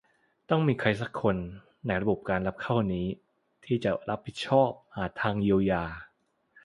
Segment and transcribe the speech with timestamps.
[0.49, 1.37] ต้องมีใครสักคน
[1.87, 3.07] ในระบบการรับเข้านี้
[3.65, 5.83] ที่จะรับผิดชอบหาทางเยียวยา